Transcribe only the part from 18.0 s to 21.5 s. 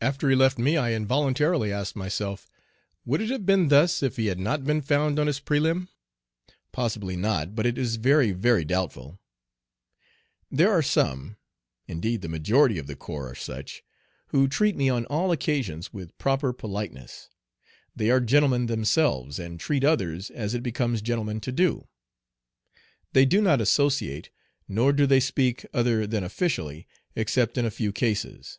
are gentlemen themselves, and treat others as it becomes gentlemen